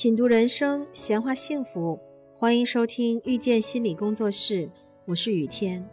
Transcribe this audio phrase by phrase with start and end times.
[0.00, 1.98] 品读人生，闲话幸福，
[2.32, 4.70] 欢迎收听遇见心理工作室，
[5.06, 5.90] 我是雨天。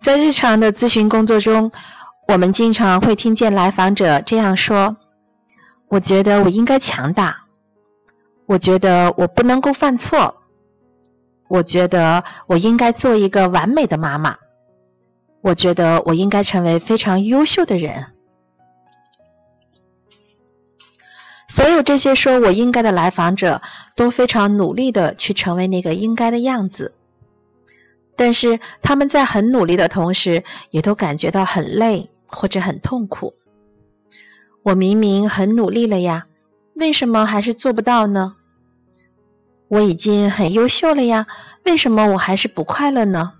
[0.00, 1.70] 在日常的咨询工作中，
[2.30, 4.98] 我们经常会听见来访者这样说
[5.88, 7.46] ：“我觉得我应该强大，
[8.44, 10.36] 我觉得我不能够犯错，
[11.48, 14.36] 我觉得我应该做一个完美的妈妈，
[15.40, 18.08] 我觉得我应该成为非常优秀的人。”
[21.48, 23.62] 所有这些说我应该的来访者，
[23.96, 26.94] 都非常努力的去成为那个应该的样子。
[28.16, 33.34] 但是他们在很努力的同时，也都感觉到很累或者很痛苦。
[34.62, 36.26] 我明明很努力了呀，
[36.74, 38.36] 为什么还是做不到呢？
[39.68, 41.26] 我已经很优秀了呀，
[41.64, 43.34] 为什么我还是不快乐呢？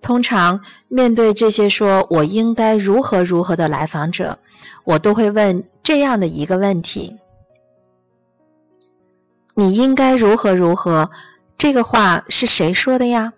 [0.00, 4.38] 通常面对这些说我应该如何如何的来访者，
[4.84, 7.18] 我都会问这样的一个问题：
[9.54, 11.10] 你应该如何如何？
[11.56, 13.32] 这个话是谁说的呀？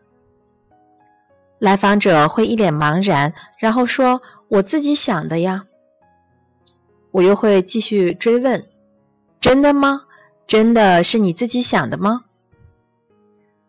[1.64, 5.64] 来访者会一脸茫然，然后说：“我自己想的呀。”
[7.10, 8.66] 我又会继续追问
[9.40, 10.02] ：“真的吗？
[10.46, 12.24] 真的是你自己想的吗？”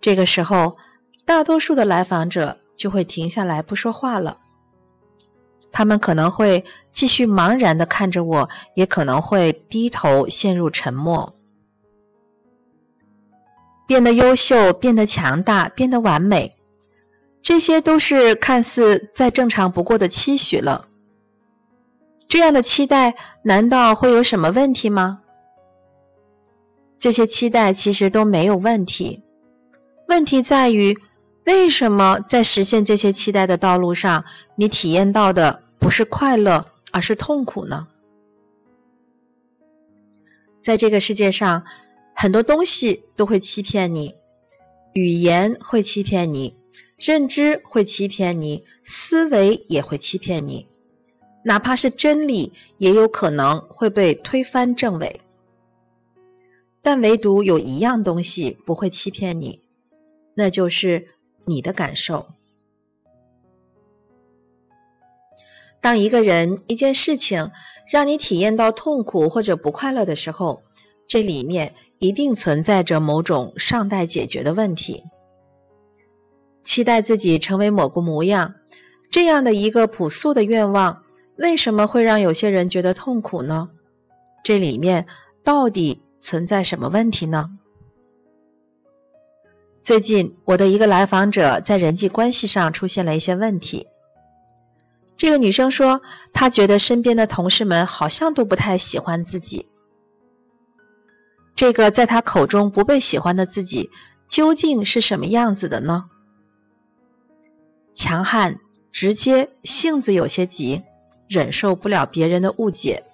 [0.01, 0.75] 这个时候，
[1.23, 4.39] 大多数的来访者就会停下来不说话了。
[5.71, 11.33] 他们可能会继续茫然的看着我，也可能会低头陷入沉默。
[13.87, 16.54] 变得优秀，变得强大，变得完美，
[17.45, 20.87] 这些都是看似再正常不过的期许了。
[22.27, 25.21] 这样的期待难道会有什么问题吗？
[26.97, 29.21] 这些期待其实都没有问题，
[30.07, 30.97] 问题在于
[31.45, 34.25] 为什么在实现这些期待的道路上，
[34.55, 37.87] 你体验到的不是快乐，而是痛苦呢？
[40.63, 41.63] 在这个世界上。
[42.17, 44.15] 很多东西都会欺骗你，
[44.93, 46.55] 语言会欺骗你，
[46.97, 50.67] 认知会欺骗你，思维也会欺骗你，
[51.43, 55.19] 哪怕是真理，也有可能会被推翻证伪。
[56.81, 59.61] 但唯独有一样东西不会欺骗你，
[60.35, 61.09] 那就是
[61.45, 62.27] 你的感受。
[65.81, 67.51] 当一个人、一件事情
[67.91, 70.63] 让你体验到痛苦或者不快乐的时候，
[71.07, 75.03] 这里面一定存在着某种尚待解决的问题。
[76.65, 78.55] 期待自己成为某个模样，
[79.09, 81.03] 这样的一个朴素的愿望，
[81.37, 83.69] 为什么会让有些人觉得痛苦呢？
[84.43, 85.05] 这里面
[85.43, 87.51] 到底存在什么问题呢？
[89.81, 93.87] 最近，我的一个来访者在人际关系上出现了一些问题。
[95.15, 96.01] 这个女生说，
[96.33, 99.69] 她觉得身边的同事们好像都不太喜欢自己。
[101.55, 103.91] 这个在她口中不被喜欢的自己，
[104.27, 106.09] 究竟是什么样子的呢？
[107.95, 108.59] 强悍、
[108.91, 110.83] 直接，性子有些急，
[111.27, 113.05] 忍受不了别人的误解，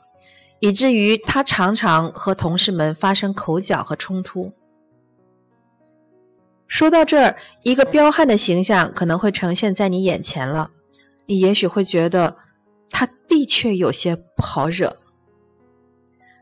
[0.60, 4.52] 以至于他常常和同事们发生口角和冲突。
[6.68, 10.72] 说到这儿，一个彪悍的形象可能会呈现在你眼前了，
[11.26, 12.38] 你也许会觉得
[12.90, 14.98] 他的确有些不好惹。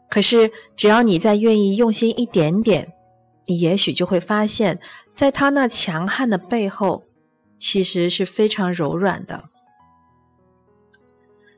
[0.10, 2.94] 可是，只要你再愿意用心一点点，
[3.46, 4.80] 你也许就会发现，
[5.14, 7.06] 在他那强悍的背后，
[7.60, 9.50] 其实是非常柔软的。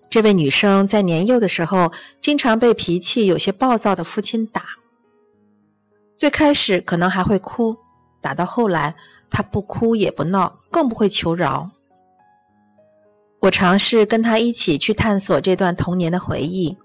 [0.09, 4.63] 这位女生在年幼的时候，经常被脾气有些暴躁的父亲打。
[6.17, 7.77] 最开始可能还会哭，
[8.19, 8.95] 打到后来，
[9.29, 11.71] 她不哭也不闹，更不会求饶。
[13.39, 16.77] 我尝试跟她一起去探索这段童年的回忆。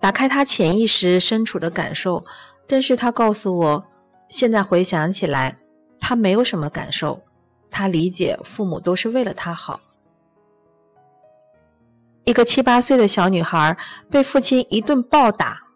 [0.00, 2.24] 打开她潜意识深处的感受，
[2.66, 3.86] 但是她告诉我，
[4.28, 5.58] 现在回想起来，
[6.00, 7.22] 她没有什么感受，
[7.70, 9.80] 他理解父母都是为了他好。
[12.24, 13.78] 一个七八岁的小女孩
[14.10, 15.66] 被父亲一顿暴打，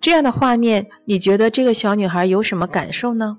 [0.00, 3.38] 这样的画面，你觉得这个小女孩有什么感受呢？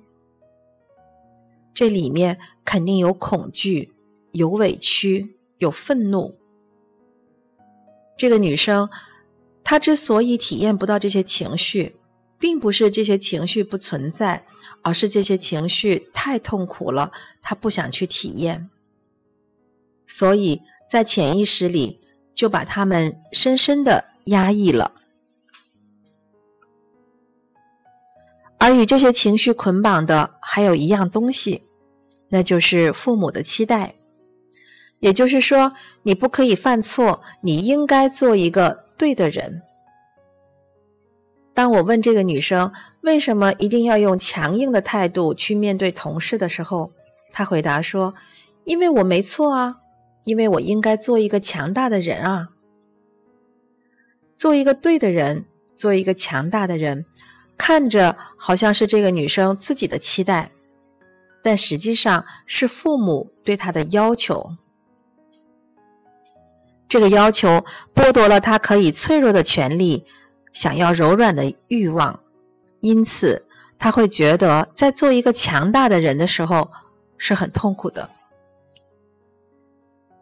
[1.74, 3.94] 这里面肯定有恐惧，
[4.31, 6.38] 有委屈，有愤怒。
[8.18, 8.90] 这个女生。
[9.64, 11.96] 她之所以体验不到这些情绪，
[12.42, 14.46] 并不是这些情绪不存在，
[14.82, 17.12] 而是这些情绪太痛苦了，
[17.42, 18.70] 他不想去体验。
[20.08, 22.02] 所以在潜意识里
[22.34, 24.94] 就把他们深深的压抑了。
[28.58, 31.64] 而与这些情绪捆绑的还有一样东西，
[32.28, 33.96] 那就是父母的期待。
[35.00, 35.74] 也就是说，
[36.04, 39.62] 你不可以犯错，你应该做一个对的人。
[41.53, 46.92] 当我问这个女生为什么一定要用强硬的态度去面对同事的时候，
[47.31, 48.13] 她回答说
[48.63, 49.77] ：“因为我没错啊，
[50.24, 52.50] 因为我应该做一个强大的人啊，
[54.36, 55.45] 做一个对的人，
[55.75, 57.06] 做一个强大的人。”
[57.57, 60.51] 看着好像是这个女生自己的期待，
[61.44, 64.56] 但实际上是父母对她的要求。
[66.89, 67.63] 这个要求
[67.94, 70.06] 剥夺了她可以脆弱的权利，
[70.53, 72.19] 想要柔软的欲望，
[72.80, 73.45] 因此
[73.80, 76.71] 他会觉得在做一个强大的人的时候
[77.18, 78.09] 是很痛苦的。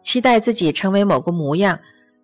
[0.02, 1.80] 期待自己成为某个模样，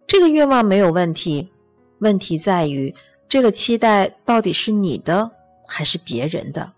[0.07, 1.51] 这个愿望没有问题，
[1.99, 2.95] 问题在于。
[3.29, 5.33] 这个期待到底是你的
[5.67, 6.73] 还是别人的？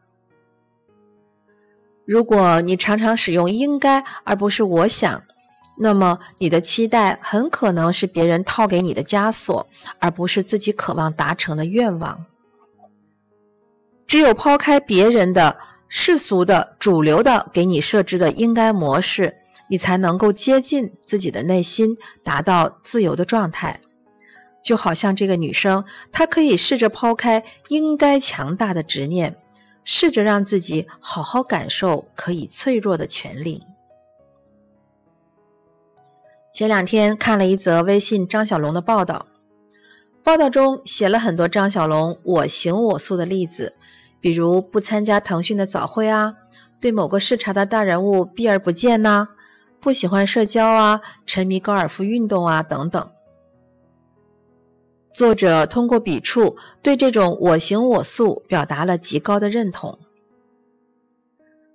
[2.06, 5.24] 如果你常常使用“应该”而不是“我想”，
[5.80, 9.68] 那么你的期待很可能是别人套给你的枷锁，
[10.00, 12.26] 而不是自己渴望达成的愿望。
[14.06, 15.58] 只有抛开别人的
[15.88, 19.36] 世俗的、主流的给你设置的“应该”模式，
[19.68, 23.80] 你才能够接近自己的内心，达到自由的状态。
[24.62, 29.36] 就好像这个女生，她可以试着抛开应该强大的执念，
[29.84, 33.62] 试着让自己好好感受可以脆弱的权利。
[36.52, 39.26] 前两天看了一则微信张小龙的报道，
[40.24, 43.74] 报道中写了很多张小龙我行我素的例子，
[44.20, 46.34] 比如不参加腾讯的早会啊，
[46.80, 49.28] 对某个视察的大人物避而不见呐，
[49.78, 53.10] 不喜欢社交啊，沉迷高尔夫运动啊等等。
[55.12, 59.98] 作者通过笔触对这种我行我素表达了极高的认同。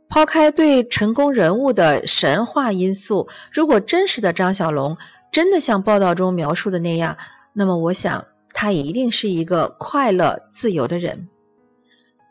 [0.10, 4.98] 抛开对成功人物的神话因素，如果真实的张小龙
[5.32, 7.18] 真的像报道中描述的那样，
[7.54, 11.30] 那么我想他一定是一个快乐自由的人，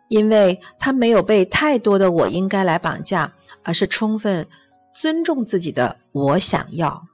[0.08, 3.32] 因为他没有被太多的我应该来绑架，
[3.64, 4.46] 而是充分
[4.94, 7.08] 尊重自己的我想要。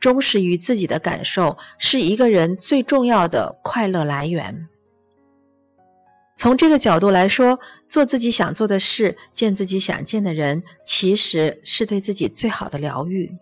[0.00, 4.68] 忠实于自己的感受是一个人最重要的快乐来源。
[6.40, 13.36] 从这个角度来说，做自己想做的事，见自己想见的人，其实是对自己最好的疗愈。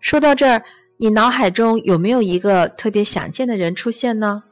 [0.00, 0.64] 说到这儿，
[0.96, 4.42] 你脑海中有没有一个特别想见的人出现呢？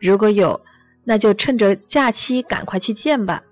[0.00, 0.62] 如果有，
[1.04, 3.44] 那就趁着假期赶快去见吧。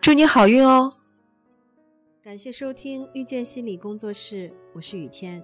[0.00, 0.92] 祝你好运哦！
[2.22, 5.42] 感谢收听遇见心理工作室，我是雨天。